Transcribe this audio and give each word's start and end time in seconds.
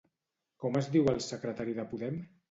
Com 0.63 0.77
es 0.79 0.87
diu 0.95 1.09
el 1.13 1.19
secretari 1.25 1.77
de 1.81 1.85
Podem? 1.93 2.17